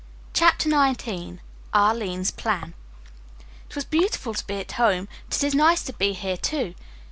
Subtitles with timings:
[0.33, 1.37] CHAPTER XIX
[1.75, 2.73] ARLINE'S PLAN
[3.69, 6.73] "It was beautiful to be at home, but it is nice to be here, too.